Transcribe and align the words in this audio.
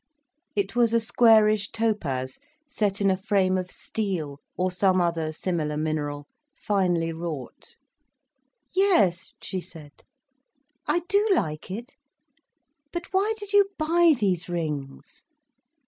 It 0.55 0.75
was 0.75 0.95
a 0.95 0.99
squarish 0.99 1.69
topaz 1.69 2.39
set 2.67 3.01
in 3.01 3.11
a 3.11 3.15
frame 3.15 3.55
of 3.55 3.69
steel, 3.69 4.39
or 4.57 4.71
some 4.71 4.99
other 4.99 5.31
similar 5.31 5.77
mineral, 5.77 6.25
finely 6.55 7.13
wrought. 7.13 7.75
"Yes," 8.73 9.31
she 9.43 9.61
said, 9.61 10.03
"I 10.87 11.01
do 11.07 11.29
like 11.35 11.69
it. 11.69 11.97
But 12.91 13.13
why 13.13 13.35
did 13.37 13.53
you 13.53 13.69
buy 13.77 14.15
these 14.19 14.49
rings?" 14.49 15.27